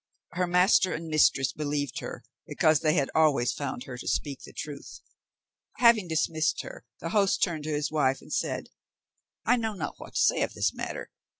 Her 0.31 0.47
master 0.47 0.93
and 0.95 1.09
mistress 1.09 1.53
believed 1.53 1.99
her, 1.99 2.23
because 2.47 2.79
they 2.79 2.95
had 2.95 3.11
always 3.13 3.53
found 3.53 3.83
her 3.83 3.99
to 3.99 4.07
speak 4.07 4.41
the 4.41 4.51
truth. 4.51 4.99
Having 5.77 6.07
dismissed 6.07 6.63
her, 6.63 6.87
the 7.01 7.09
host 7.09 7.43
turned 7.43 7.65
to 7.65 7.69
his 7.75 7.91
wife 7.91 8.19
and 8.19 8.33
said, 8.33 8.69
"I 9.45 9.57
know 9.57 9.73
not 9.75 9.99
what 9.99 10.15
to 10.15 10.19
say 10.19 10.41
of 10.41 10.53
the 10.55 10.67
matter. 10.73 11.11